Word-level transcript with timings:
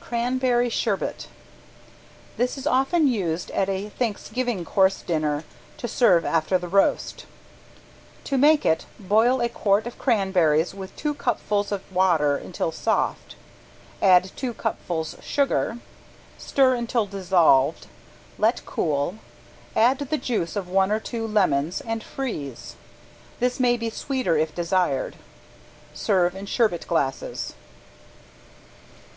~CRANBERRY 0.00 0.68
SHERBET~ 0.68 1.28
This 2.36 2.58
is 2.58 2.66
often 2.66 3.06
used 3.06 3.52
at 3.52 3.68
a 3.68 3.88
Thanksgiving 3.90 4.64
course 4.64 5.00
dinner 5.02 5.44
to 5.76 5.86
serve 5.86 6.24
after 6.24 6.58
the 6.58 6.66
roast. 6.66 7.24
To 8.24 8.36
make 8.36 8.66
it 8.66 8.86
boil 8.98 9.40
a 9.40 9.48
quart 9.48 9.86
of 9.86 9.96
cranberries 9.96 10.74
with 10.74 10.96
two 10.96 11.14
cupfuls 11.14 11.70
of 11.70 11.82
water 11.94 12.36
until 12.36 12.72
soft, 12.72 13.36
add 14.02 14.32
two 14.34 14.54
cupfuls 14.54 15.16
sugar, 15.22 15.78
stir 16.36 16.74
until 16.74 17.06
dissolved, 17.06 17.86
let 18.38 18.66
cool, 18.66 19.18
add 19.76 20.00
the 20.00 20.18
juice 20.18 20.56
of 20.56 20.68
one 20.68 20.90
or 20.90 20.98
two 20.98 21.24
lemons 21.28 21.80
and 21.80 22.02
freeze. 22.02 22.74
This 23.38 23.60
may 23.60 23.76
be 23.76 23.88
sweeter 23.88 24.36
if 24.36 24.52
desired. 24.52 25.14
Serve 25.94 26.34
in 26.34 26.46
sherbet 26.46 26.88
glasses. 26.88 27.54